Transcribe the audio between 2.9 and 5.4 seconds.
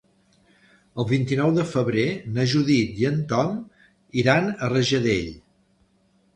i en Tom iran a Rajadell.